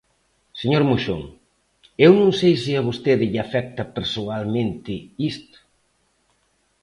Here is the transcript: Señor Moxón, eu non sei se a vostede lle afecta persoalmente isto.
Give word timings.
Señor 0.61 0.83
Moxón, 0.89 1.21
eu 2.05 2.11
non 2.21 2.31
sei 2.39 2.53
se 2.63 2.71
a 2.75 2.85
vostede 2.89 3.29
lle 3.31 3.43
afecta 3.45 3.83
persoalmente 3.95 4.93
isto. 5.33 5.57